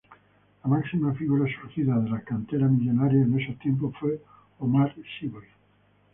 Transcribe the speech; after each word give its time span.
La 0.63 0.67
máxima 0.67 1.13
figura 1.13 1.45
surgida 1.53 1.95
de 1.99 2.09
la 2.09 2.21
cantera 2.21 2.65
millonaria 2.67 3.21
en 3.21 3.39
esos 3.39 3.59
tiempos 3.59 3.93
fue 3.99 4.19
Omar 4.57 4.95
Sívori. 5.19 5.45